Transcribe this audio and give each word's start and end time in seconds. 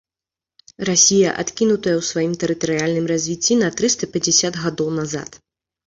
Расія 0.89 1.29
адкінутая 1.43 1.95
ў 1.99 2.09
сваім 2.09 2.33
тэрытарыяльным 2.47 3.05
развіцці 3.15 3.61
на 3.63 3.73
трыста 3.79 4.13
пяцьдзясят 4.17 4.53
гадоў 4.67 4.89
назад. 5.03 5.43